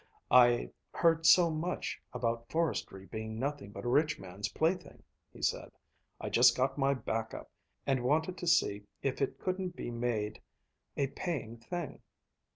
[0.31, 5.71] "I heard so much about forestry being nothing but a rich man's plaything," he said.
[6.19, 7.51] "I just got my back up,
[7.85, 10.41] and wanted to see if it couldn't be made
[10.97, 12.01] a paying thing.